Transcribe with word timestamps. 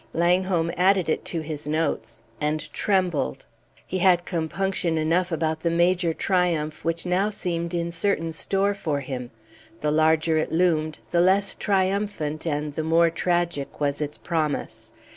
Langholm 0.15 0.71
added 0.77 1.09
it 1.09 1.23
to 1.25 1.41
his 1.41 1.67
notes 1.67 2.23
and 2.41 2.73
trembled! 2.73 3.45
He 3.85 3.99
had 3.99 4.25
compunction 4.25 4.97
enough 4.97 5.31
about 5.31 5.59
the 5.59 5.69
major 5.69 6.11
triumph 6.11 6.83
which 6.83 7.05
now 7.05 7.29
seemed 7.29 7.75
in 7.75 7.91
certain 7.91 8.31
store 8.31 8.73
for 8.73 9.01
him; 9.01 9.29
the 9.81 9.91
larger 9.91 10.39
it 10.39 10.51
loomed, 10.51 10.97
the 11.11 11.21
less 11.21 11.53
triumphant 11.53 12.47
and 12.47 12.73
the 12.73 12.81
more 12.81 13.11
tragic 13.11 13.79
was 13.79 14.01
its 14.01 14.17
promise. 14.17 14.91